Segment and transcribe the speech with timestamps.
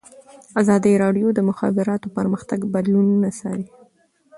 [0.61, 3.67] ازادي راډیو د د مخابراتو پرمختګ بدلونونه څارلي.